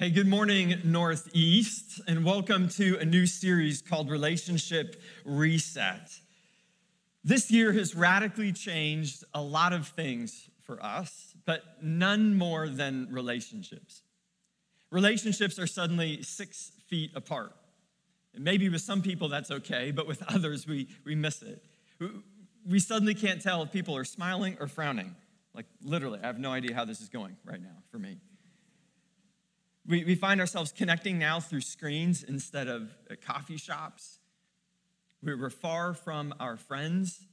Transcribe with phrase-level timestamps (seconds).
[0.00, 6.08] Hey, good morning, Northeast, and welcome to a new series called Relationship Reset.
[7.22, 13.08] This year has radically changed a lot of things for us, but none more than
[13.10, 14.00] relationships.
[14.90, 17.52] Relationships are suddenly six feet apart.
[18.32, 21.62] And maybe with some people that's okay, but with others we, we miss it.
[22.66, 25.14] We suddenly can't tell if people are smiling or frowning.
[25.52, 28.16] Like, literally, I have no idea how this is going right now for me.
[29.90, 34.20] We, we find ourselves connecting now through screens instead of uh, coffee shops.
[35.20, 37.26] We're far from our friends.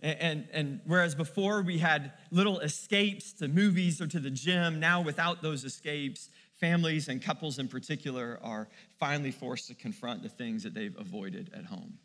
[0.00, 4.80] And, and, and, whereas before we had little escapes to movies or to the gym,
[4.80, 8.66] now without those escapes, families and couples in particular are
[8.98, 11.98] finally forced to confront the things that they've avoided at home.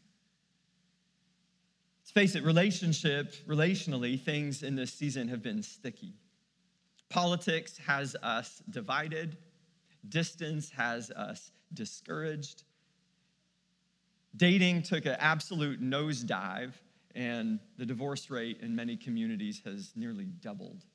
[2.01, 6.13] Let's face it, relationship, relationally, things in this season have been sticky.
[7.09, 9.37] Politics has us divided,
[10.07, 12.63] distance has us discouraged.
[14.35, 16.73] Dating took an absolute nosedive,
[17.15, 20.85] and the divorce rate in many communities has nearly doubled.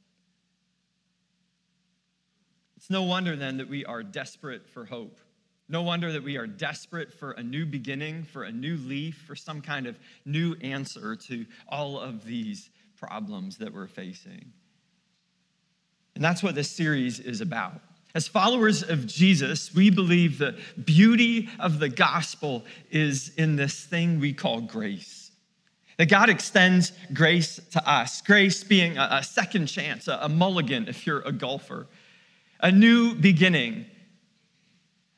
[2.76, 5.18] It's no wonder then that we are desperate for hope.
[5.68, 9.34] No wonder that we are desperate for a new beginning, for a new leaf, for
[9.34, 14.52] some kind of new answer to all of these problems that we're facing.
[16.14, 17.80] And that's what this series is about.
[18.14, 24.20] As followers of Jesus, we believe the beauty of the gospel is in this thing
[24.20, 25.32] we call grace.
[25.98, 31.22] That God extends grace to us, grace being a, second chance, a mulligan if you're
[31.22, 31.86] a golfer,
[32.60, 33.86] a new beginning,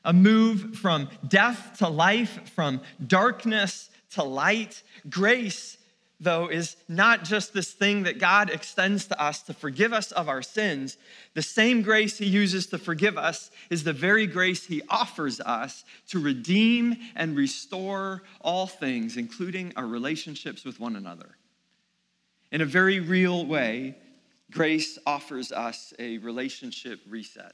[0.03, 4.81] a move from death to life, from darkness to light.
[5.09, 5.77] Grace
[6.19, 10.27] though, is not just this thing that God extends to us to forgive us of
[10.27, 10.97] our sins.
[11.35, 15.85] The same grace He uses to forgive us is the very grace He offers us
[16.09, 21.37] to redeem and restore all things, including our relationships with one another.
[22.51, 23.95] In a very real way,
[24.51, 27.53] grace offers us a relationship reset.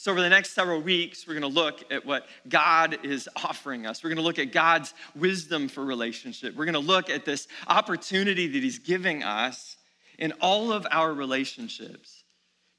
[0.00, 3.84] So, over the next several weeks, we're going to look at what God is offering
[3.84, 4.02] us.
[4.02, 6.56] We're going to look at God's wisdom for relationship.
[6.56, 9.76] We're going to look at this opportunity that He's giving us
[10.18, 12.24] in all of our relationships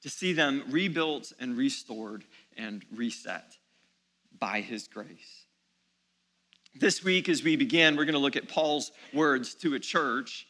[0.02, 2.24] to see them rebuilt and restored
[2.58, 3.56] and reset
[4.40, 5.46] by His grace.
[6.74, 10.48] This week, as we begin, we're going to look at Paul's words to a church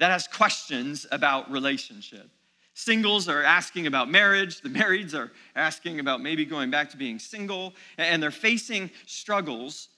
[0.00, 2.28] that has questions about relationship.
[2.78, 4.60] Singles are asking about marriage.
[4.60, 7.74] The marrieds are asking about maybe going back to being single.
[7.96, 9.88] And they're facing struggles.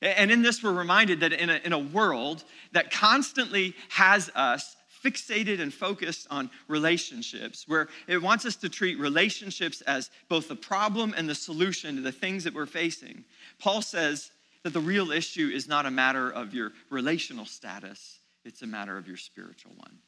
[0.00, 2.42] And in this, we're reminded that in a, in a world
[2.72, 4.74] that constantly has us
[5.04, 10.56] fixated and focused on relationships, where it wants us to treat relationships as both the
[10.56, 13.22] problem and the solution to the things that we're facing,
[13.58, 14.30] Paul says
[14.62, 18.96] that the real issue is not a matter of your relational status, it's a matter
[18.96, 19.98] of your spiritual one.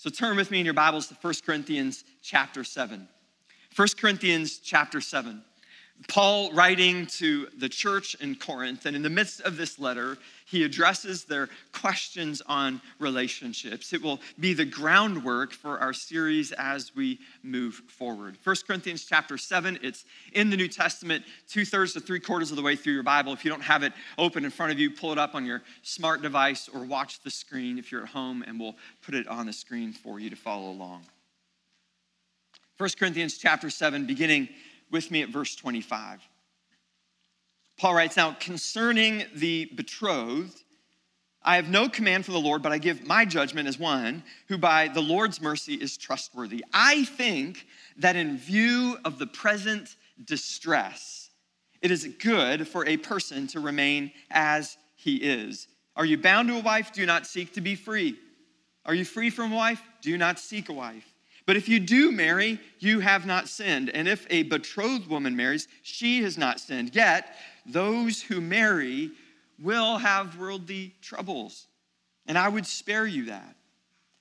[0.00, 3.06] So turn with me in your Bibles to 1 Corinthians chapter 7.
[3.76, 5.44] 1 Corinthians chapter 7.
[6.08, 10.16] Paul writing to the church in Corinth, and in the midst of this letter,
[10.46, 13.92] he addresses their questions on relationships.
[13.92, 18.38] It will be the groundwork for our series as we move forward.
[18.42, 22.56] 1 Corinthians chapter 7, it's in the New Testament, two thirds to three quarters of
[22.56, 23.32] the way through your Bible.
[23.32, 25.62] If you don't have it open in front of you, pull it up on your
[25.82, 29.46] smart device or watch the screen if you're at home, and we'll put it on
[29.46, 31.04] the screen for you to follow along.
[32.78, 34.48] 1 Corinthians chapter 7, beginning
[34.90, 36.20] with me at verse 25.
[37.78, 40.62] Paul writes, Now concerning the betrothed,
[41.42, 44.58] I have no command from the Lord, but I give my judgment as one who
[44.58, 46.64] by the Lord's mercy is trustworthy.
[46.72, 51.30] I think that in view of the present distress,
[51.80, 55.66] it is good for a person to remain as he is.
[55.96, 56.92] Are you bound to a wife?
[56.92, 58.18] Do not seek to be free.
[58.84, 59.82] Are you free from a wife?
[60.02, 61.06] Do not seek a wife.
[61.46, 63.90] But if you do marry, you have not sinned.
[63.90, 66.94] And if a betrothed woman marries, she has not sinned.
[66.94, 67.34] Yet,
[67.66, 69.10] those who marry
[69.58, 71.66] will have worldly troubles.
[72.26, 73.56] And I would spare you that.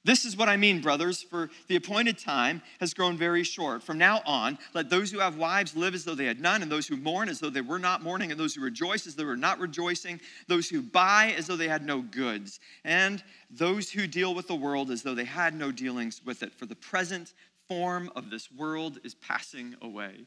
[0.05, 3.83] This is what I mean, brothers, for the appointed time has grown very short.
[3.83, 6.71] From now on, let those who have wives live as though they had none, and
[6.71, 9.23] those who mourn as though they were not mourning, and those who rejoice as though
[9.23, 13.91] they were not rejoicing, those who buy as though they had no goods, and those
[13.91, 16.53] who deal with the world as though they had no dealings with it.
[16.53, 17.33] For the present
[17.67, 20.25] form of this world is passing away.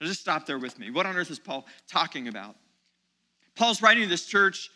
[0.00, 0.92] Now just stop there with me.
[0.92, 2.54] What on earth is Paul talking about?
[3.56, 4.70] Paul's writing to this church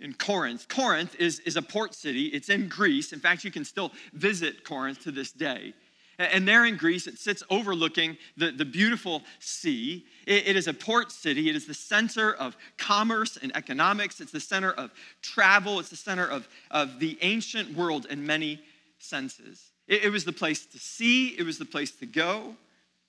[0.00, 0.68] in Corinth.
[0.68, 3.12] Corinth is, is a port city, it's in Greece.
[3.12, 5.74] In fact, you can still visit Corinth to this day.
[6.18, 10.04] And there in Greece, it sits overlooking the, the beautiful sea.
[10.26, 11.48] It, it is a port city.
[11.48, 14.20] It is the center of commerce and economics.
[14.20, 14.90] It's the center of
[15.22, 15.80] travel.
[15.80, 18.60] It's the center of, of the ancient world in many
[18.98, 19.70] senses.
[19.88, 22.54] It, it was the place to see, it was the place to go,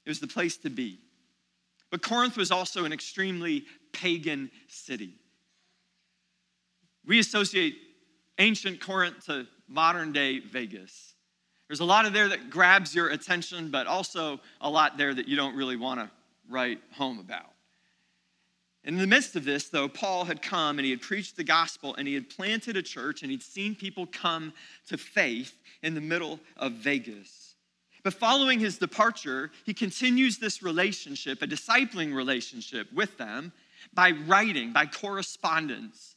[0.06, 0.98] it was the place to be.
[1.90, 5.16] But Corinth was also an extremely pagan city.
[7.06, 7.76] We associate
[8.38, 11.14] ancient Corinth to modern day Vegas.
[11.68, 15.28] There's a lot of there that grabs your attention, but also a lot there that
[15.28, 16.12] you don't really want to
[16.50, 17.54] write home about.
[18.84, 21.96] In the midst of this, though, Paul had come and he had preached the gospel
[21.96, 24.54] and he had planted a church and he'd seen people come
[24.88, 27.56] to faith in the middle of Vegas.
[28.04, 33.54] But following his departure, he continues this relationship, a discipling relationship with them,
[33.94, 36.11] by writing, by correspondence.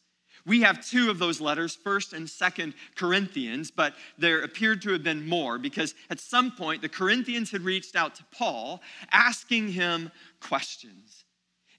[0.46, 5.02] We have two of those letters, 1st and 2nd Corinthians, but there appeared to have
[5.02, 10.10] been more because at some point the Corinthians had reached out to Paul asking him
[10.40, 11.24] questions.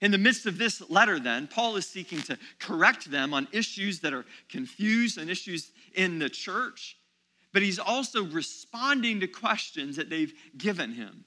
[0.00, 4.00] In the midst of this letter, then, Paul is seeking to correct them on issues
[4.00, 6.98] that are confused and issues in the church,
[7.52, 11.24] but he's also responding to questions that they've given him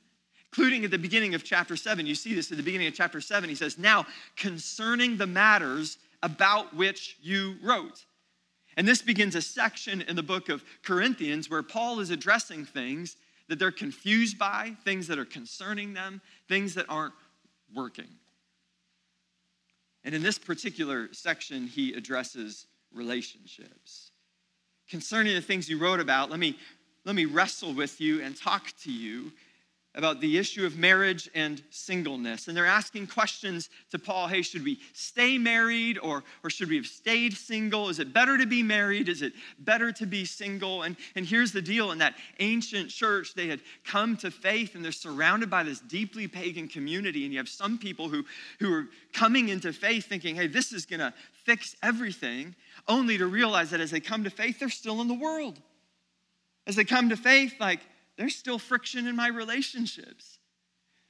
[0.52, 2.08] including at the beginning of chapter 7.
[2.08, 3.48] You see this at the beginning of chapter 7.
[3.48, 8.06] He says, Now, concerning the matters about which you wrote.
[8.78, 13.18] And this begins a section in the book of Corinthians where Paul is addressing things
[13.48, 17.14] that they're confused by, things that are concerning them, things that aren't
[17.74, 18.08] working.
[20.04, 24.12] And in this particular section, he addresses relationships.
[24.90, 26.58] Concerning the things you wrote about, let me,
[27.06, 29.32] let me wrestle with you and talk to you
[29.96, 32.48] about the issue of marriage and singleness.
[32.48, 36.76] And they're asking questions to Paul hey, should we stay married or, or should we
[36.76, 37.90] have stayed single?
[37.90, 39.10] Is it better to be married?
[39.10, 40.84] Is it better to be single?
[40.84, 44.86] And, and here's the deal in that ancient church, they had come to faith and
[44.86, 47.24] they're surrounded by this deeply pagan community.
[47.24, 48.24] And you have some people who,
[48.60, 51.14] who are coming into faith thinking, hey, this is going to
[51.46, 52.56] fix everything,
[52.88, 55.60] only to realize that as they come to faith, they're still in the world.
[56.68, 57.80] As they come to faith, like,
[58.20, 60.40] there's still friction in my relationships.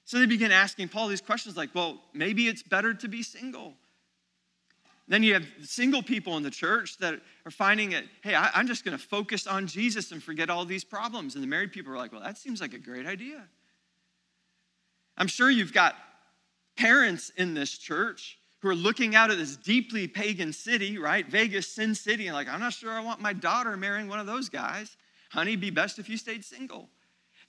[0.05, 3.73] So they begin asking Paul these questions like, well, maybe it's better to be single.
[5.07, 7.15] Then you have single people in the church that
[7.47, 10.65] are finding it, hey, I, am just going to focus on Jesus and forget all
[10.65, 11.33] these problems.
[11.33, 13.43] And the married people are like, well, that seems like a great idea.
[15.17, 15.95] I'm sure you've got
[16.77, 21.27] parents in this church who are looking out at this deeply pagan city, right?
[21.27, 24.27] Vegas, Sin City, and like, I'm not sure I want my daughter marrying one of
[24.27, 24.95] those guys.
[25.31, 26.87] Honey, be best if you stayed single.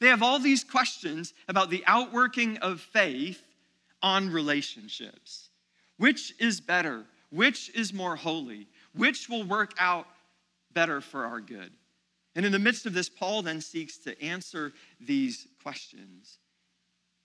[0.01, 3.43] They have all these questions about the outworking of faith
[4.03, 5.51] on relationships.
[5.99, 7.05] Which is better?
[7.31, 8.67] Which is more holy?
[8.95, 10.07] Which will work out
[10.73, 11.71] better for our good?
[12.35, 16.39] And in the midst of this, Paul then seeks to answer these questions.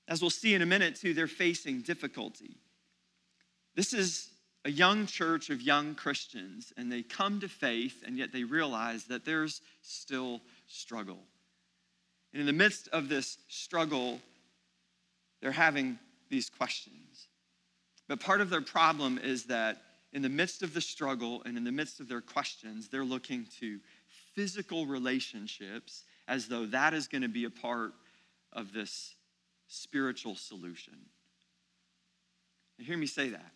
[0.08, 2.58] As we'll see in a minute, too, they're facing difficulty.
[3.76, 4.30] This is
[4.66, 9.06] a young church of young Christians, and they come to faith, and yet they realize
[9.06, 11.20] that there's still struggle.
[12.36, 14.20] And in the midst of this struggle,
[15.42, 15.98] they're having
[16.30, 17.30] these questions.
[18.10, 21.64] But part of their problem is that in the midst of the struggle and in
[21.64, 23.80] the midst of their questions, they're looking to
[24.34, 27.94] physical relationships as though that is going to be a part
[28.52, 29.16] of this
[29.70, 30.98] spiritual solution.
[32.78, 33.52] And hear me say that.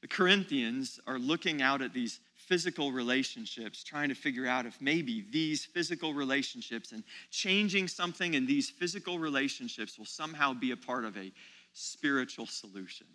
[0.00, 5.26] The Corinthians are looking out at these physical relationships, trying to figure out if maybe
[5.30, 11.04] these physical relationships and changing something in these physical relationships will somehow be a part
[11.04, 11.32] of a
[11.72, 13.06] spiritual solution.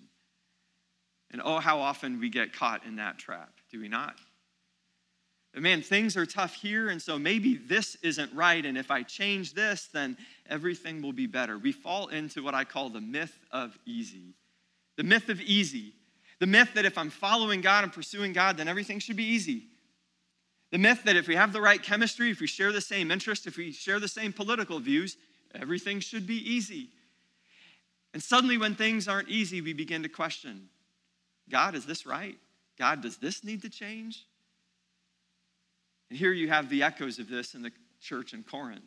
[1.32, 4.16] And oh, how often we get caught in that trap, do we not?
[5.54, 9.04] But man, things are tough here, and so maybe this isn't right, and if I
[9.04, 10.18] change this, then
[10.50, 11.58] everything will be better.
[11.58, 14.36] We fall into what I call the myth of easy.
[14.98, 15.94] The myth of easy
[16.42, 19.66] the myth that if I'm following God and pursuing God, then everything should be easy.
[20.72, 23.46] The myth that if we have the right chemistry, if we share the same interests,
[23.46, 25.18] if we share the same political views,
[25.54, 26.90] everything should be easy.
[28.16, 30.70] And suddenly, when things aren't easy, we begin to question
[31.48, 32.38] God, is this right?
[32.76, 34.26] God, does this need to change?
[36.10, 37.72] And here you have the echoes of this in the
[38.02, 38.82] church in Corinth.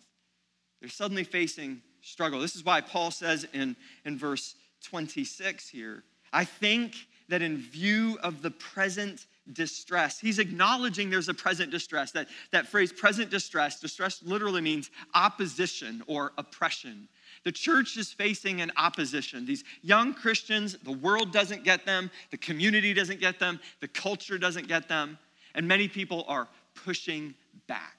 [0.81, 2.41] They're suddenly facing struggle.
[2.41, 6.03] This is why Paul says in, in verse 26 here
[6.35, 6.97] I think
[7.29, 12.13] that in view of the present distress, he's acknowledging there's a present distress.
[12.13, 17.09] That, that phrase, present distress, distress literally means opposition or oppression.
[17.45, 19.45] The church is facing an opposition.
[19.45, 24.39] These young Christians, the world doesn't get them, the community doesn't get them, the culture
[24.39, 25.19] doesn't get them,
[25.55, 27.35] and many people are pushing
[27.67, 27.97] back.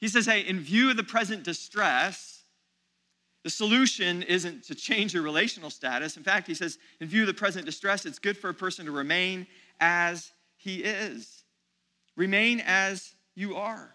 [0.00, 2.33] He says, hey, in view of the present distress,
[3.44, 6.16] the solution isn't to change your relational status.
[6.16, 8.86] In fact, he says, in view of the present distress, it's good for a person
[8.86, 9.46] to remain
[9.80, 11.44] as he is.
[12.16, 13.94] Remain as you are.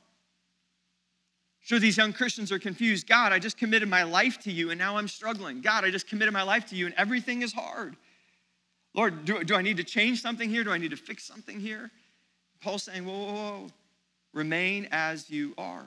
[1.61, 3.07] Sure, these young Christians are confused.
[3.07, 5.61] God, I just committed my life to you and now I'm struggling.
[5.61, 7.95] God, I just committed my life to you and everything is hard.
[8.93, 10.63] Lord, do, do I need to change something here?
[10.63, 11.89] Do I need to fix something here?
[12.61, 13.67] Paul's saying, whoa, whoa, whoa.
[14.33, 15.85] Remain as you are.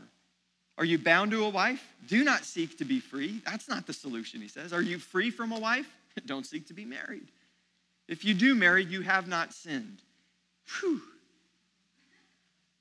[0.79, 1.87] Are you bound to a wife?
[2.09, 3.43] Do not seek to be free.
[3.45, 4.73] That's not the solution, he says.
[4.73, 5.87] Are you free from a wife?
[6.27, 7.29] Don't seek to be married.
[8.09, 10.03] If you do marry, you have not sinned.
[10.81, 11.01] Whew.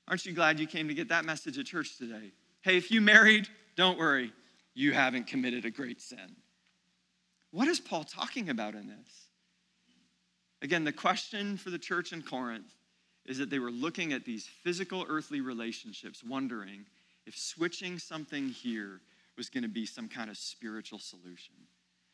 [0.08, 2.32] Aren't you glad you came to get that message at church today?
[2.62, 4.32] Hey, if you married, don't worry,
[4.74, 6.36] you haven't committed a great sin.
[7.50, 9.28] What is Paul talking about in this?
[10.62, 12.72] Again, the question for the church in Corinth
[13.26, 16.86] is that they were looking at these physical earthly relationships, wondering
[17.26, 19.00] if switching something here
[19.36, 21.54] was going to be some kind of spiritual solution.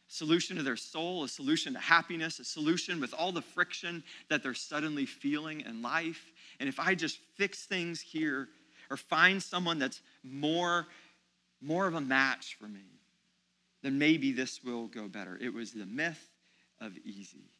[0.07, 4.43] Solution to their soul, a solution to happiness, a solution with all the friction that
[4.43, 6.33] they're suddenly feeling in life.
[6.61, 8.49] And if I just fix things here
[8.91, 10.87] or find someone that's more,
[11.61, 12.87] more of a match for me,
[13.83, 15.39] then maybe this will go better.
[15.41, 16.31] It was the myth
[16.81, 17.51] of easy.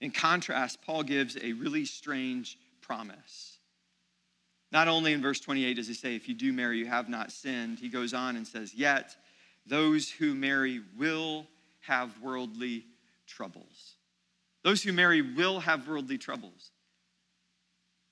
[0.00, 3.59] In contrast, Paul gives a really strange promise.
[4.72, 7.32] Not only in verse 28 does he say, If you do marry, you have not
[7.32, 9.16] sinned, he goes on and says, Yet
[9.66, 11.46] those who marry will
[11.80, 12.84] have worldly
[13.26, 13.96] troubles.
[14.62, 16.70] Those who marry will have worldly troubles.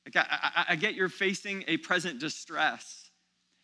[0.05, 3.11] Like I, I, I get you're facing a present distress.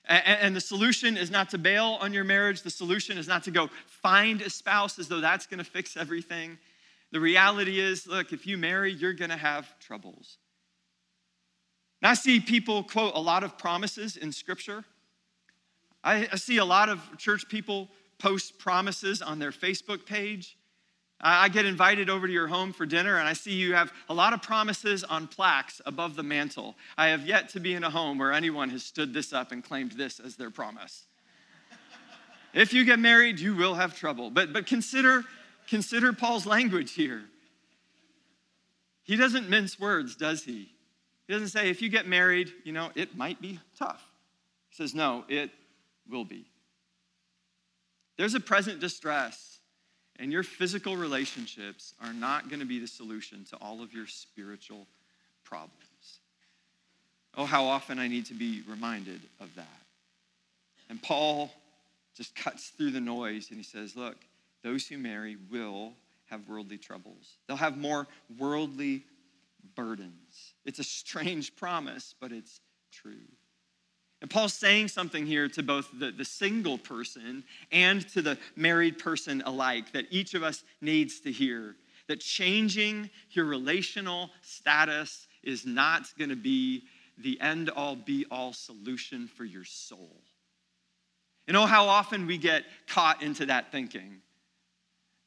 [0.05, 2.63] And, and the solution is not to bail on your marriage.
[2.63, 5.97] The solution is not to go find a spouse as though that's going to fix
[5.97, 6.59] everything.
[7.13, 10.39] The reality is look, if you marry, you're going to have troubles.
[12.05, 14.85] And I see people quote a lot of promises in Scripture.
[16.05, 20.57] I, I see a lot of church people post promises on their Facebook page.
[21.21, 24.15] I get invited over to your home for dinner, and I see you have a
[24.15, 26.77] lot of promises on plaques above the mantle.
[26.97, 29.65] I have yet to be in a home where anyone has stood this up and
[29.65, 31.07] claimed this as their promise.
[32.53, 34.31] if you get married, you will have trouble.
[34.31, 35.25] But, but consider
[35.69, 37.25] Consider Paul's language here.
[39.03, 40.74] He doesn't mince words, does he?
[41.27, 44.05] He doesn't say, if you get married, you know, it might be tough.
[44.71, 45.51] He says, no, it
[46.11, 46.45] will be.
[48.17, 49.59] There's a present distress,
[50.19, 54.07] and your physical relationships are not going to be the solution to all of your
[54.07, 54.87] spiritual
[55.45, 55.81] problems.
[57.37, 59.67] Oh, how often I need to be reminded of that.
[60.89, 61.53] And Paul
[62.17, 64.17] just cuts through the noise and he says, Look,
[64.63, 65.93] those who marry will
[66.27, 67.37] have worldly troubles.
[67.47, 68.07] They'll have more
[68.39, 69.03] worldly
[69.75, 70.55] burdens.
[70.65, 72.61] It's a strange promise, but it's
[72.93, 73.27] true.
[74.21, 78.99] And Paul's saying something here to both the, the single person and to the married
[78.99, 81.77] person alike that each of us needs to hear
[82.07, 86.85] that changing your relational status is not going to be
[87.19, 90.17] the end all be all solution for your soul.
[91.47, 94.23] You know how often we get caught into that thinking?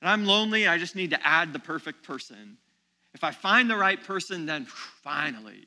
[0.02, 2.58] and I'm lonely, I just need to add the perfect person.
[3.18, 4.68] If I find the right person, then
[5.02, 5.66] finally.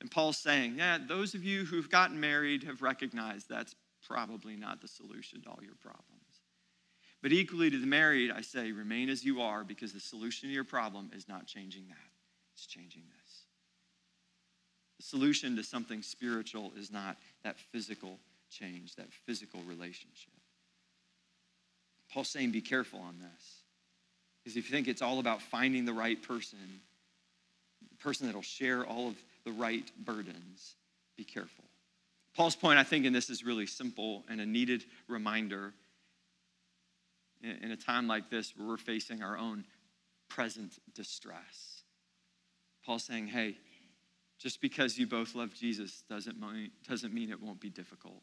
[0.00, 3.74] And Paul's saying, yeah, those of you who've gotten married have recognized that's
[4.08, 6.22] probably not the solution to all your problems.
[7.20, 10.54] But equally to the married, I say, remain as you are because the solution to
[10.54, 12.10] your problem is not changing that,
[12.54, 13.42] it's changing this.
[14.96, 18.18] The solution to something spiritual is not that physical
[18.50, 20.32] change, that physical relationship.
[22.10, 23.63] Paul's saying be careful on this.
[24.44, 26.58] Because if you think it's all about finding the right person,
[27.90, 30.76] the person that'll share all of the right burdens,
[31.16, 31.64] be careful.
[32.36, 35.72] Paul's point, I think, in this is really simple and a needed reminder
[37.42, 39.64] in a time like this where we're facing our own
[40.28, 41.82] present distress.
[42.84, 43.56] Paul's saying, hey,
[44.38, 48.20] just because you both love Jesus doesn't mean, doesn't mean it won't be difficult.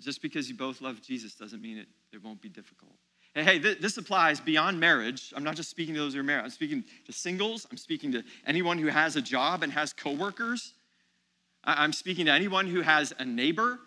[0.00, 2.96] Just because you both love Jesus doesn't mean it, it won't be difficult.
[3.38, 5.32] Hey, hey, this applies beyond marriage.
[5.36, 6.42] I'm not just speaking to those who are married.
[6.42, 7.68] I'm speaking to singles.
[7.70, 10.74] I'm speaking to anyone who has a job and has coworkers.
[11.62, 13.78] I'm speaking to anyone who has a neighbor.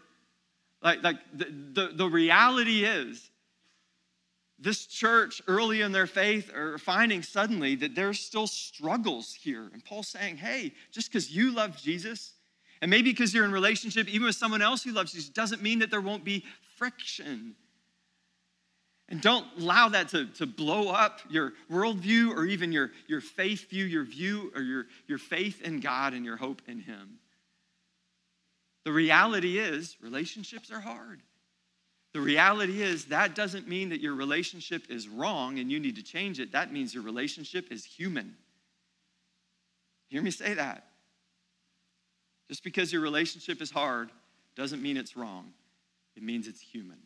[0.82, 3.30] Like, like the, the, the reality is,
[4.58, 9.70] this church early in their faith are finding suddenly that there's still struggles here.
[9.74, 12.36] And Paul's saying, hey, just because you love Jesus
[12.82, 15.80] and maybe because you're in relationship even with someone else who loves Jesus, doesn't mean
[15.80, 16.46] that there won't be
[16.78, 17.56] friction.
[19.12, 23.70] And don't allow that to, to blow up your worldview or even your, your faith
[23.70, 27.20] view, your view or your, your faith in God and your hope in Him.
[28.86, 31.22] The reality is, relationships are hard.
[32.14, 36.04] The reality is, that doesn't mean that your relationship is wrong and you need to
[36.04, 36.54] change it.
[36.54, 38.38] That means your relationship is human.
[40.08, 40.88] Hear me say that.
[42.48, 44.10] Just because your relationship is hard
[44.56, 45.52] doesn't mean it's wrong,
[46.16, 46.98] it means it's human.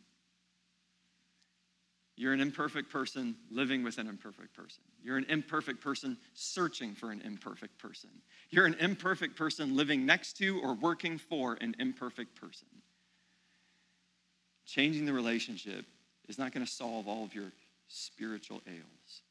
[2.16, 4.82] You're an imperfect person living with an imperfect person.
[5.02, 8.08] You're an imperfect person searching for an imperfect person.
[8.50, 12.68] You're an imperfect person living next to or working for an imperfect person.
[14.64, 15.84] Changing the relationship
[16.26, 17.52] is not going to solve all of your
[17.88, 19.22] spiritual ails.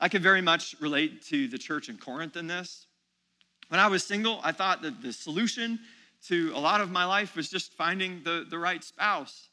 [0.00, 2.86] I could very much relate to the church in Corinth in this.
[3.68, 5.78] When I was single, I thought that the solution
[6.26, 9.50] to a lot of my life was just finding the, the right spouse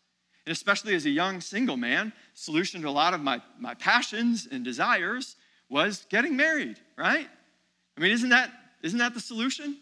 [0.48, 4.48] and especially as a young single man, solution to a lot of my, my passions
[4.50, 5.36] and desires
[5.68, 7.28] was getting married, right?
[7.98, 8.50] I mean, isn't that,
[8.82, 9.76] isn't that the solution?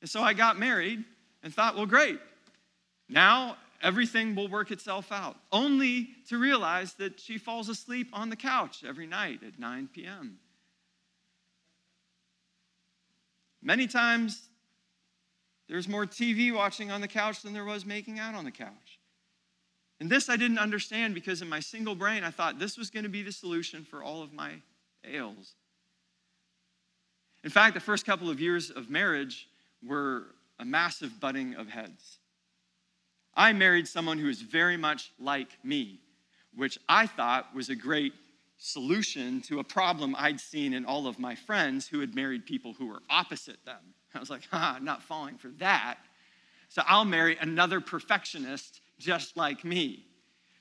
[0.00, 1.02] And so I got married
[1.42, 2.20] and thought, well, great.
[3.08, 5.36] Now everything will work itself out.
[5.50, 10.38] Only to realize that she falls asleep on the couch every night at 9 p.m.
[13.60, 14.40] Many times,
[15.68, 18.99] there's more TV watching on the couch than there was making out on the couch.
[20.00, 23.02] And this I didn't understand because in my single brain, I thought this was going
[23.02, 24.54] to be the solution for all of my
[25.04, 25.54] ails.
[27.44, 29.48] In fact, the first couple of years of marriage
[29.86, 30.26] were
[30.58, 32.18] a massive butting of heads.
[33.34, 36.00] I married someone who was very much like me,
[36.54, 38.12] which I thought was a great
[38.58, 42.74] solution to a problem I'd seen in all of my friends who had married people
[42.74, 43.94] who were opposite them.
[44.14, 45.96] I was like, ah, not falling for that.
[46.68, 50.04] So I'll marry another perfectionist just like me.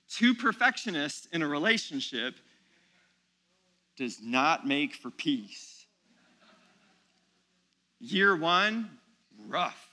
[0.10, 2.36] Two perfectionists in a relationship
[3.96, 5.86] does not make for peace.
[8.00, 8.90] Year one,
[9.48, 9.90] rough.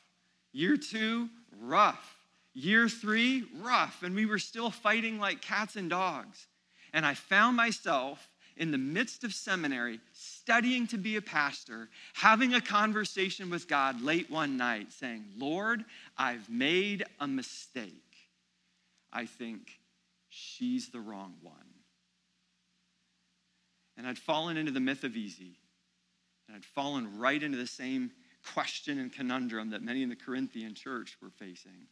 [0.53, 1.29] Year two,
[1.61, 2.17] rough.
[2.55, 4.03] Year three, rough.
[4.03, 6.47] And we were still fighting like cats and dogs.
[6.95, 8.27] And I found myself
[8.57, 14.01] in the midst of seminary, studying to be a pastor, having a conversation with God
[14.01, 15.85] late one night, saying, Lord,
[16.17, 18.06] I've made a mistake.
[19.17, 19.71] I think
[20.29, 21.55] she's the wrong one.
[23.97, 25.57] And I'd fallen into the myth of easy.
[26.47, 28.11] And I'd fallen right into the same
[28.53, 31.87] question and conundrum that many in the Corinthian church were facing.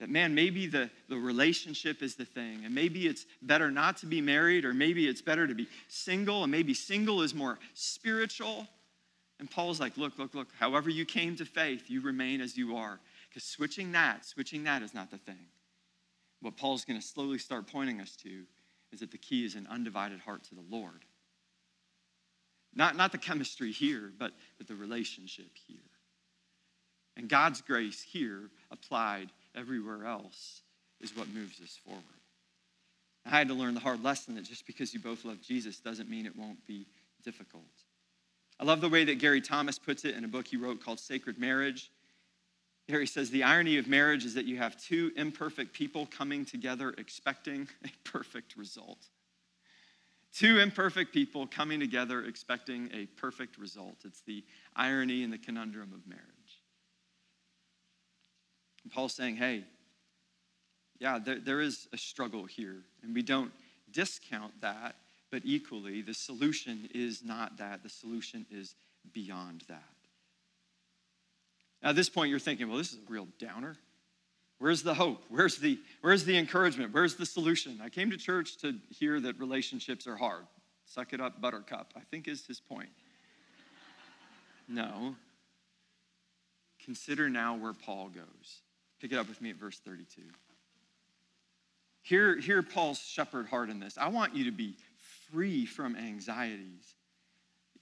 [0.00, 4.06] That, man, maybe the, the relationship is the thing, and maybe it's better not to
[4.06, 8.66] be married, or maybe it's better to be single, and maybe single is more spiritual.
[9.38, 12.74] And Paul's like, look, look, look, however you came to faith, you remain as you
[12.74, 12.98] are.
[13.28, 15.46] Because switching that, switching that is not the thing
[16.42, 18.42] what Paul's going to slowly start pointing us to
[18.92, 21.04] is that the key is an undivided heart to the Lord.
[22.74, 25.78] Not, not the chemistry here, but, but the relationship here.
[27.16, 30.62] And God's grace here, applied everywhere else,
[31.00, 32.02] is what moves us forward.
[33.24, 36.10] I had to learn the hard lesson that just because you both love Jesus doesn't
[36.10, 36.86] mean it won't be
[37.22, 37.62] difficult.
[38.58, 40.98] I love the way that Gary Thomas puts it in a book he wrote called
[40.98, 41.90] Sacred Marriage.
[42.92, 46.44] Here he says the irony of marriage is that you have two imperfect people coming
[46.44, 48.98] together expecting a perfect result.
[50.34, 53.96] Two imperfect people coming together expecting a perfect result.
[54.04, 54.44] It's the
[54.76, 56.60] irony and the conundrum of marriage.
[58.82, 59.64] And Paul's saying, hey,
[60.98, 63.52] yeah, there, there is a struggle here, and we don't
[63.90, 64.96] discount that,
[65.30, 67.82] but equally, the solution is not that.
[67.82, 68.74] The solution is
[69.14, 70.01] beyond that.
[71.82, 73.76] Now, at this point, you're thinking, well, this is a real downer.
[74.58, 75.24] Where's the hope?
[75.28, 76.94] Where's the, where's the encouragement?
[76.94, 77.80] Where's the solution?
[77.82, 80.44] I came to church to hear that relationships are hard.
[80.84, 82.90] Suck it up, buttercup, I think is his point.
[84.68, 85.16] No.
[86.84, 88.62] Consider now where Paul goes.
[89.00, 90.22] Pick it up with me at verse 32.
[92.02, 93.98] Hear, hear Paul's shepherd heart in this.
[93.98, 94.76] I want you to be
[95.30, 96.94] free from anxieties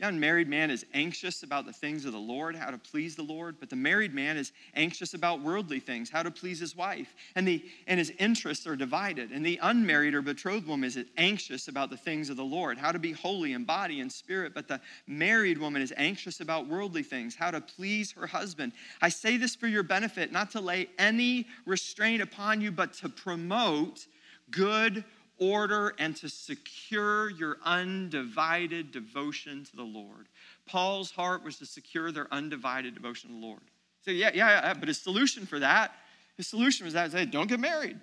[0.01, 3.23] the unmarried man is anxious about the things of the Lord, how to please the
[3.23, 7.15] Lord, but the married man is anxious about worldly things, how to please his wife.
[7.35, 9.31] And, the, and his interests are divided.
[9.31, 12.93] And the unmarried or betrothed woman is anxious about the things of the Lord, how
[12.93, 14.55] to be holy in body and spirit.
[14.55, 18.73] But the married woman is anxious about worldly things, how to please her husband.
[19.03, 23.11] I say this for your benefit, not to lay any restraint upon you, but to
[23.11, 24.07] promote
[24.51, 25.05] good
[25.41, 30.29] order and to secure your undivided devotion to the Lord.
[30.67, 33.63] Paul's heart was to secure their undivided devotion to the Lord.
[34.05, 35.93] So, yeah, yeah, yeah, but his solution for that,
[36.37, 37.99] his solution was that is that don't get married.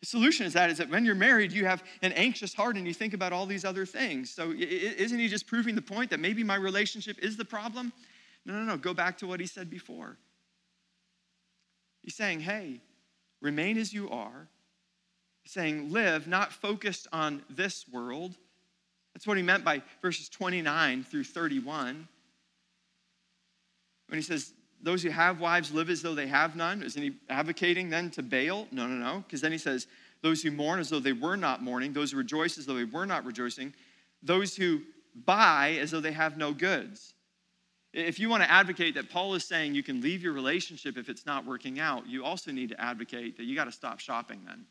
[0.00, 2.86] The solution is that is that when you're married, you have an anxious heart and
[2.86, 4.30] you think about all these other things.
[4.30, 7.92] So isn't he just proving the point that maybe my relationship is the problem?
[8.46, 8.76] No, no, no.
[8.76, 10.16] Go back to what he said before.
[12.02, 12.80] He's saying, hey,
[13.42, 14.48] remain as you are.
[15.48, 18.36] Saying, live not focused on this world.
[19.14, 22.06] That's what he meant by verses 29 through 31.
[24.08, 26.82] When he says, those who have wives live as though they have none.
[26.82, 28.68] Isn't he advocating then to bail?
[28.70, 29.24] No, no, no.
[29.26, 29.86] Because then he says,
[30.20, 32.84] those who mourn as though they were not mourning, those who rejoice as though they
[32.84, 33.72] were not rejoicing,
[34.22, 34.82] those who
[35.24, 37.14] buy as though they have no goods.
[37.94, 41.08] If you want to advocate that Paul is saying you can leave your relationship if
[41.08, 44.42] it's not working out, you also need to advocate that you got to stop shopping
[44.44, 44.66] then.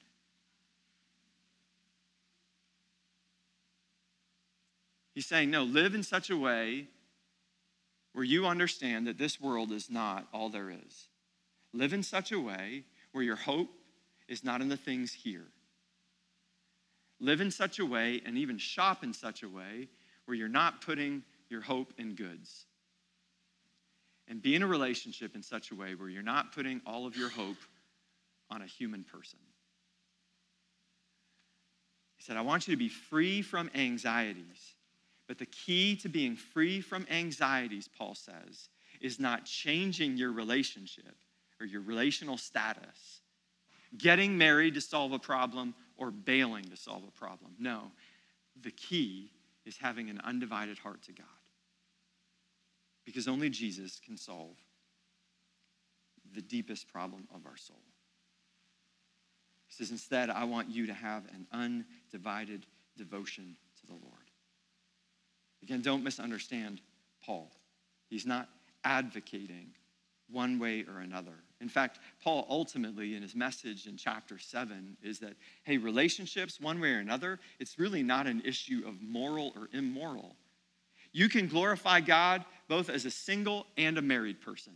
[5.17, 6.86] He's saying, no, live in such a way
[8.13, 11.08] where you understand that this world is not all there is.
[11.73, 13.71] Live in such a way where your hope
[14.27, 15.47] is not in the things here.
[17.19, 19.88] Live in such a way and even shop in such a way
[20.25, 22.67] where you're not putting your hope in goods
[24.27, 27.17] and be in a relationship in such a way where you're not putting all of
[27.17, 27.58] your hope
[28.51, 29.39] on a human person.
[32.17, 34.75] He said, I want you to be free from anxieties.
[35.27, 38.69] But the key to being free from anxieties, Paul says,
[39.01, 41.15] is not changing your relationship
[41.59, 43.21] or your relational status,
[43.97, 47.51] getting married to solve a problem or bailing to solve a problem.
[47.59, 47.91] No,
[48.61, 49.31] the key
[49.65, 51.25] is having an undivided heart to God
[53.05, 54.55] because only Jesus can solve
[56.35, 57.81] the deepest problem of our soul.
[59.67, 62.65] He says, Instead, I want you to have an undivided
[62.97, 64.16] devotion to the Lord.
[65.67, 66.80] Again, don't misunderstand
[67.25, 67.51] Paul.
[68.10, 68.47] He's not
[68.86, 69.71] advocating
[70.30, 71.34] one way or another.
[71.60, 76.80] In fact, Paul ultimately, in his message in chapter 7, is that, hey, relationships, one
[76.80, 80.38] way or another, it's really not an issue of moral or immoral.
[81.12, 84.73] You can glorify God both as a single and a married person.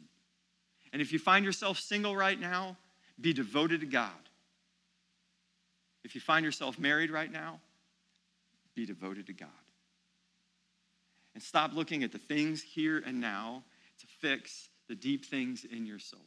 [0.91, 2.75] And if you find yourself single right now,
[3.21, 4.11] be devoted to God.
[6.03, 7.61] If you find yourself married right now,
[8.75, 9.47] be devoted to God.
[11.41, 13.63] And stop looking at the things here and now
[13.99, 16.19] to fix the deep things in your soul.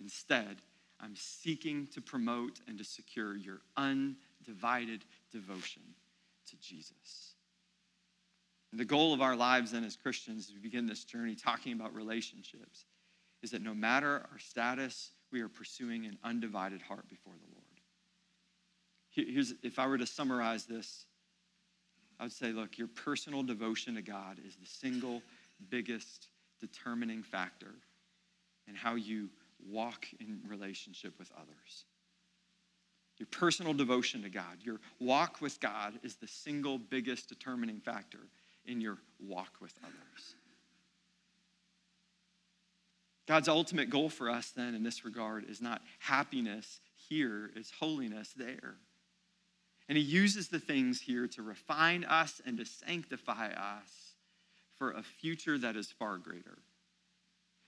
[0.00, 0.56] Instead,
[1.00, 5.82] I'm seeking to promote and to secure your undivided devotion
[6.50, 7.36] to Jesus.
[8.72, 11.72] And the goal of our lives then as Christians, as we begin this journey talking
[11.72, 12.86] about relationships,
[13.44, 19.28] is that no matter our status, we are pursuing an undivided heart before the Lord.
[19.34, 21.06] Here's, if I were to summarize this,
[22.18, 25.22] I would say, look, your personal devotion to God is the single
[25.70, 26.28] biggest
[26.60, 27.74] determining factor
[28.68, 29.28] in how you
[29.68, 31.84] walk in relationship with others.
[33.18, 38.18] Your personal devotion to God, your walk with God is the single biggest determining factor
[38.66, 40.34] in your walk with others.
[43.26, 48.34] God's ultimate goal for us, then, in this regard, is not happiness here, it's holiness
[48.36, 48.76] there.
[49.88, 54.14] And He uses the things here to refine us and to sanctify us
[54.76, 56.58] for a future that is far greater.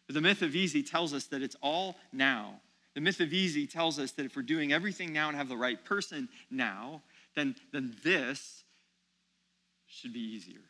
[0.08, 2.60] The myth of easy tells us that it's all now.
[2.94, 5.56] The myth of easy tells us that if we're doing everything now and have the
[5.56, 7.02] right person now,
[7.34, 8.64] then, then this
[9.86, 10.62] should be easier.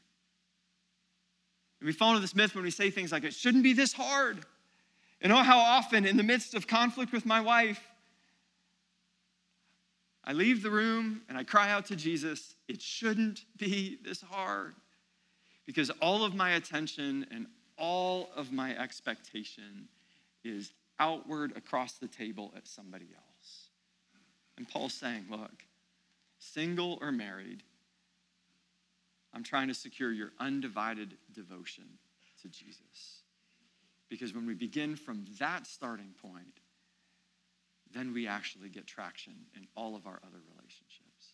[1.80, 3.92] And we fall into this myth when we say things like, it shouldn't be this
[3.92, 4.38] hard.
[5.20, 7.80] And oh, how often in the midst of conflict with my wife,
[10.26, 14.74] I leave the room and I cry out to Jesus, it shouldn't be this hard.
[15.66, 17.46] Because all of my attention and
[17.78, 19.88] all of my expectation
[20.44, 23.68] is outward across the table at somebody else.
[24.56, 25.64] And Paul's saying, look,
[26.38, 27.62] single or married,
[29.34, 31.84] I'm trying to secure your undivided devotion
[32.42, 33.20] to Jesus.
[34.08, 36.60] Because when we begin from that starting point,
[37.96, 41.32] then we actually get traction in all of our other relationships.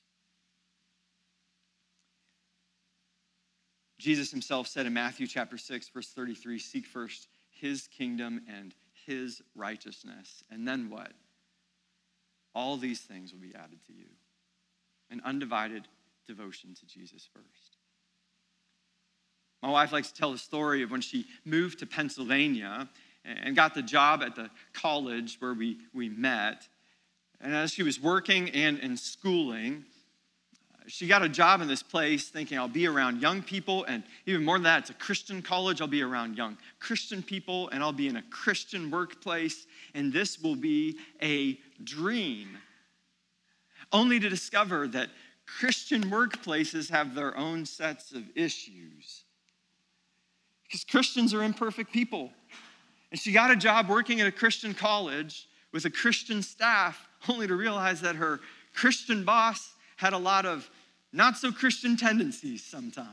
[3.99, 8.75] Jesus himself said in Matthew chapter 6, verse 33 Seek first his kingdom and
[9.07, 10.43] his righteousness.
[10.51, 11.13] And then what?
[12.55, 14.07] All these things will be added to you.
[15.11, 15.87] An undivided
[16.27, 17.77] devotion to Jesus first.
[19.63, 22.89] My wife likes to tell the story of when she moved to Pennsylvania
[23.25, 26.67] and got the job at the college where we, we met.
[27.41, 29.85] And as she was working and, and schooling,
[30.87, 34.45] she got a job in this place thinking I'll be around young people, and even
[34.45, 35.81] more than that, it's a Christian college.
[35.81, 40.41] I'll be around young Christian people, and I'll be in a Christian workplace, and this
[40.41, 42.59] will be a dream.
[43.93, 45.11] Only to discover that
[45.47, 49.25] Christian workplaces have their own sets of issues.
[50.65, 52.33] Because Christians are imperfect people.
[53.13, 57.47] And she got a job working at a Christian college with a Christian staff, only
[57.47, 58.41] to realize that her
[58.75, 60.69] Christian boss had a lot of
[61.13, 63.11] not so Christian tendencies sometimes.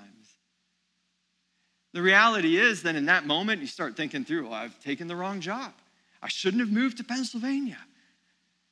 [1.91, 5.17] The reality is that in that moment, you start thinking through, well, I've taken the
[5.17, 5.73] wrong job.
[6.21, 7.79] I shouldn't have moved to Pennsylvania.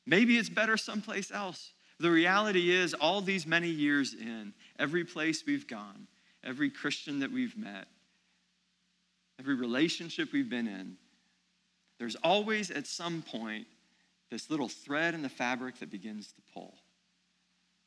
[0.05, 1.73] Maybe it's better someplace else.
[1.99, 6.07] The reality is, all these many years in, every place we've gone,
[6.43, 7.87] every Christian that we've met,
[9.39, 10.95] every relationship we've been in,
[11.99, 13.67] there's always at some point
[14.29, 16.75] this little thread in the fabric that begins to pull.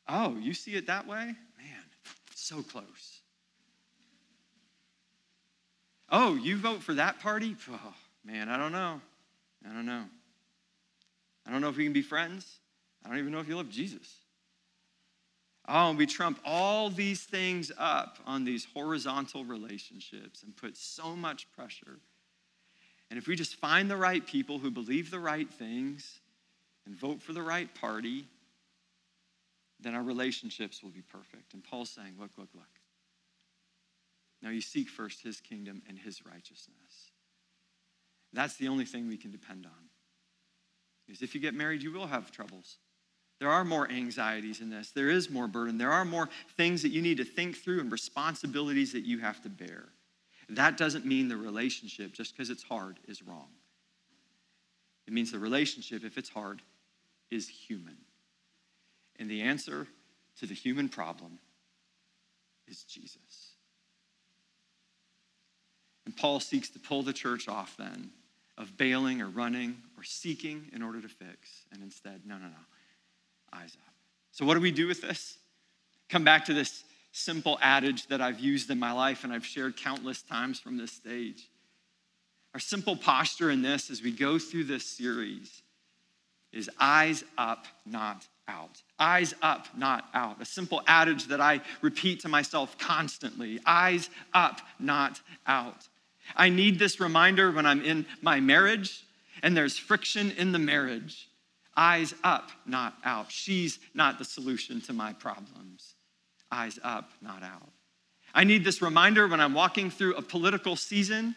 [0.07, 1.25] Oh, you see it that way?
[1.25, 1.83] Man,
[2.35, 3.21] so close.
[6.09, 7.55] Oh, you vote for that party?
[7.71, 7.93] Oh,
[8.25, 8.99] man, I don't know.
[9.69, 10.03] I don't know.
[11.47, 12.59] I don't know if we can be friends.
[13.05, 14.15] I don't even know if you love Jesus.
[15.67, 21.51] Oh, we trump all these things up on these horizontal relationships and put so much
[21.53, 21.99] pressure.
[23.11, 26.21] And if we just find the right people who believe the right things
[26.85, 28.25] and vote for the right party,
[29.81, 31.53] then our relationships will be perfect.
[31.53, 32.63] And Paul's saying, look, look, look.
[34.41, 37.11] Now you seek first his kingdom and his righteousness.
[38.31, 39.89] That's the only thing we can depend on.
[41.05, 42.77] Because if you get married, you will have troubles.
[43.41, 44.91] There are more anxieties in this.
[44.91, 45.77] There is more burden.
[45.77, 49.41] There are more things that you need to think through and responsibilities that you have
[49.43, 49.89] to bear.
[50.51, 53.47] That doesn't mean the relationship, just because it's hard, is wrong.
[55.07, 56.61] It means the relationship, if it's hard,
[57.29, 57.97] is human.
[59.17, 59.87] And the answer
[60.39, 61.39] to the human problem
[62.67, 63.51] is Jesus.
[66.05, 68.11] And Paul seeks to pull the church off then
[68.57, 71.65] of bailing or running or seeking in order to fix.
[71.71, 73.93] And instead, no, no, no, eyes up.
[74.31, 75.37] So, what do we do with this?
[76.09, 79.77] Come back to this simple adage that I've used in my life and I've shared
[79.77, 81.49] countless times from this stage.
[82.53, 85.61] Our simple posture in this as we go through this series
[86.51, 88.81] is eyes up, not out.
[88.99, 90.41] Eyes up, not out.
[90.41, 95.87] A simple adage that I repeat to myself constantly eyes up, not out.
[96.35, 99.03] I need this reminder when I'm in my marriage
[99.43, 101.29] and there's friction in the marriage.
[101.75, 103.31] Eyes up, not out.
[103.31, 105.95] She's not the solution to my problems.
[106.51, 107.69] Eyes up, not out.
[108.33, 111.35] I need this reminder when I'm walking through a political season.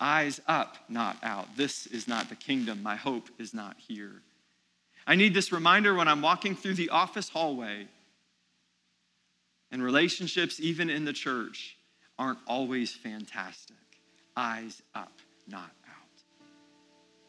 [0.00, 1.56] Eyes up, not out.
[1.56, 2.82] This is not the kingdom.
[2.82, 4.22] My hope is not here.
[5.06, 7.86] I need this reminder when I'm walking through the office hallway.
[9.70, 11.76] And relationships, even in the church,
[12.18, 13.76] aren't always fantastic.
[14.36, 15.12] Eyes up,
[15.48, 16.02] not out.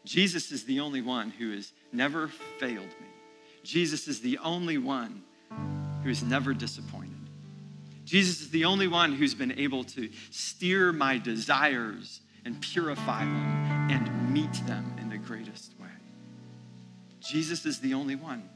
[0.05, 2.27] Jesus is the only one who has never
[2.59, 3.07] failed me.
[3.63, 5.23] Jesus is the only one
[6.03, 7.11] who has never disappointed.
[8.05, 13.87] Jesus is the only one who's been able to steer my desires and purify them
[13.89, 15.87] and meet them in the greatest way.
[17.21, 18.49] Jesus is the only one.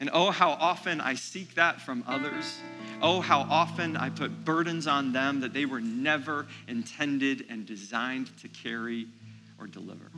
[0.00, 2.60] And oh, how often I seek that from others.
[3.00, 8.36] Oh, how often I put burdens on them that they were never intended and designed
[8.38, 9.06] to carry
[9.58, 10.10] or deliver.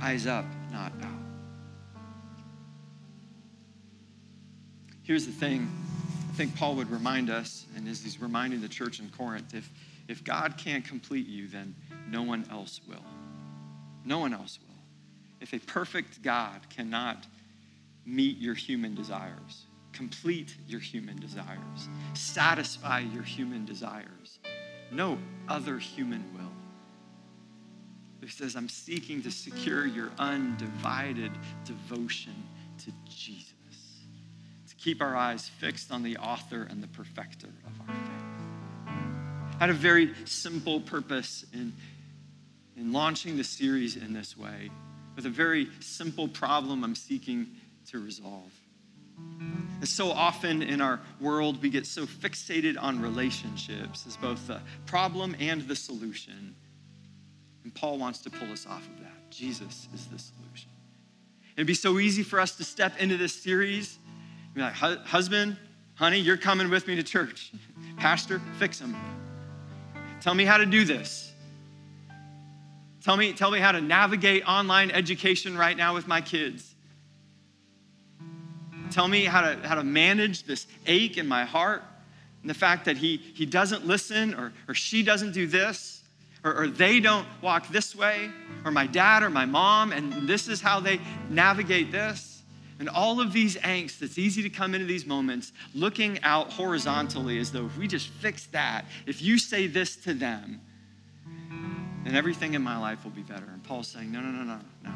[0.00, 1.27] Eyes up, not out.
[5.08, 5.66] Here's the thing
[6.28, 9.66] I think Paul would remind us, and as he's reminding the church in Corinth, if,
[10.06, 11.74] if God can't complete you, then
[12.10, 13.02] no one else will.
[14.04, 14.74] No one else will
[15.40, 17.26] if a perfect God cannot
[18.04, 24.40] meet your human desires, complete your human desires, satisfy your human desires,
[24.92, 25.16] no
[25.48, 26.52] other human will.
[28.20, 31.32] He says, I'm seeking to secure your undivided
[31.64, 32.34] devotion
[32.84, 33.54] to Jesus,
[34.78, 38.08] keep our eyes fixed on the author and the perfecter of our faith.
[39.56, 41.72] I had a very simple purpose in,
[42.76, 44.70] in launching the series in this way
[45.16, 47.48] with a very simple problem I'm seeking
[47.90, 48.52] to resolve.
[49.80, 54.60] And so often in our world, we get so fixated on relationships as both the
[54.86, 56.54] problem and the solution.
[57.64, 59.30] And Paul wants to pull us off of that.
[59.30, 60.70] Jesus is the solution.
[61.56, 63.98] It'd be so easy for us to step into this series
[64.58, 64.74] be like,
[65.06, 65.56] husband,
[65.94, 67.52] honey, you're coming with me to church.
[67.96, 68.96] Pastor, fix him.
[70.20, 71.32] Tell me how to do this.
[73.02, 76.74] Tell me, tell me how to navigate online education right now with my kids.
[78.90, 81.82] Tell me how to, how to manage this ache in my heart
[82.42, 86.02] and the fact that he, he doesn't listen or, or she doesn't do this
[86.44, 88.30] or, or they don't walk this way
[88.64, 92.37] or my dad or my mom and this is how they navigate this.
[92.78, 97.38] And all of these angst, it's easy to come into these moments looking out horizontally
[97.38, 100.60] as though if we just fix that, if you say this to them,
[102.04, 103.46] then everything in my life will be better.
[103.52, 104.92] And Paul's saying, no, no, no, no, no.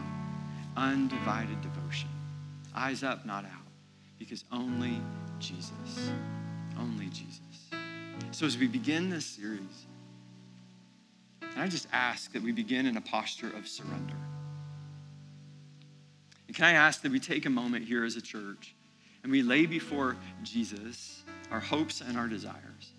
[0.77, 2.09] Undivided devotion.
[2.75, 3.51] Eyes up, not out.
[4.19, 5.01] Because only
[5.41, 6.11] Jesus.
[6.79, 7.41] Only Jesus.
[8.31, 9.87] So as we begin this series,
[11.41, 14.15] can I just ask that we begin in a posture of surrender?
[16.53, 18.75] And can I ask that we take a moment here as a church
[19.23, 22.93] and we lay before Jesus our hopes and our desires?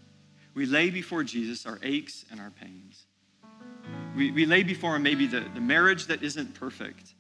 [0.56, 3.04] We lay before Jesus our aches and our pains.
[4.16, 7.13] We, we lay before him maybe the, the marriage that isn't perfect.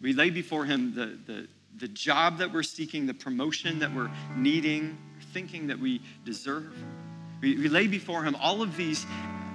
[0.00, 4.10] We lay before him the, the, the job that we're seeking, the promotion that we're
[4.34, 4.96] needing,
[5.34, 6.72] thinking that we deserve.
[7.42, 9.04] We, we lay before him all of these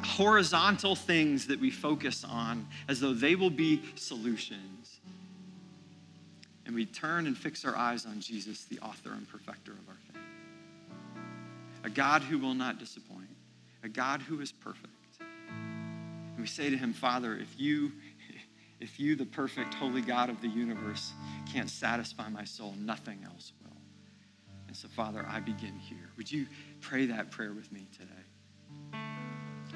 [0.03, 4.84] horizontal things that we focus on as though they will be solutions.
[6.65, 9.97] And we turn and fix our eyes on Jesus, the author and perfecter of our
[10.07, 10.21] faith.
[11.83, 13.29] A God who will not disappoint,
[13.83, 14.89] a God who is perfect.
[15.19, 17.91] And we say to him, Father, if you,
[18.79, 21.13] if you, the perfect, holy God of the universe,
[21.51, 23.71] can't satisfy my soul, nothing else will.
[24.67, 26.09] And so, Father, I begin here.
[26.17, 26.47] Would you
[26.81, 28.99] pray that prayer with me today?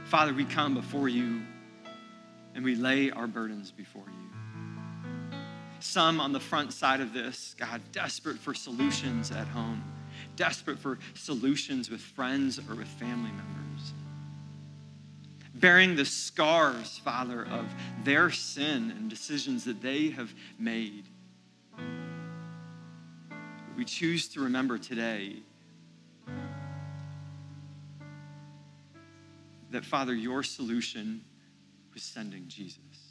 [0.06, 1.41] Father, we come before you
[2.56, 4.28] and we lay our burdens before you.
[5.79, 9.83] Some on the front side of this, God, desperate for solutions at home,
[10.35, 13.93] desperate for solutions with friends or with family members
[15.59, 17.65] bearing the scars, Father, of
[18.03, 21.03] their sin and decisions that they have made.
[23.75, 25.37] We choose to remember today
[29.71, 31.21] that, Father, your solution
[31.93, 33.08] was sending Jesus.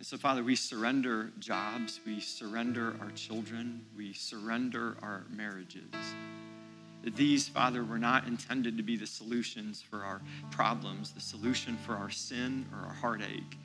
[0.00, 5.92] And so, Father, we surrender jobs, we surrender our children, we surrender our marriages.
[7.02, 11.76] That these, Father, were not intended to be the solutions for our problems, the solution
[11.84, 13.58] for our sin or our heartache.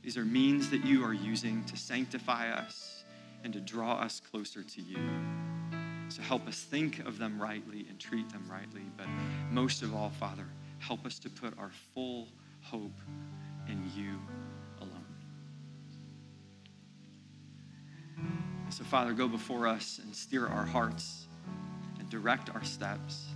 [0.00, 3.04] These are means that you are using to sanctify us
[3.44, 5.06] and to draw us closer to you.
[6.08, 8.86] So help us think of them rightly and treat them rightly.
[8.96, 9.08] But
[9.50, 10.46] most of all, Father,
[10.78, 12.28] help us to put our full
[12.62, 12.98] hope
[13.68, 14.18] in you
[18.72, 21.26] So, Father, go before us and steer our hearts
[21.98, 23.26] and direct our steps.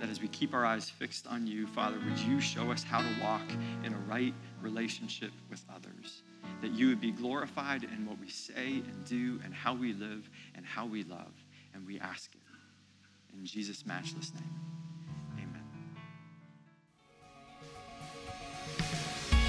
[0.00, 3.00] That as we keep our eyes fixed on you, Father, would you show us how
[3.02, 3.42] to walk
[3.84, 6.22] in a right relationship with others?
[6.62, 10.30] That you would be glorified in what we say and do and how we live
[10.54, 11.32] and how we love.
[11.74, 14.85] And we ask it in Jesus' matchless name.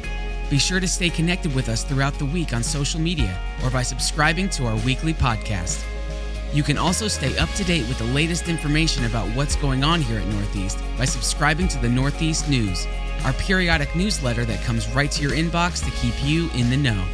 [0.49, 3.83] Be sure to stay connected with us throughout the week on social media or by
[3.83, 5.85] subscribing to our weekly podcast.
[6.55, 10.01] You can also stay up to date with the latest information about what's going on
[10.01, 12.87] here at Northeast by subscribing to the Northeast News,
[13.25, 17.05] our periodic newsletter that comes right to your inbox to keep you in the know.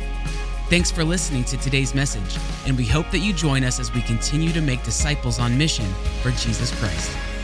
[0.68, 4.02] Thanks for listening to today's message, and we hope that you join us as we
[4.02, 5.86] continue to make disciples on mission
[6.22, 7.35] for Jesus Christ.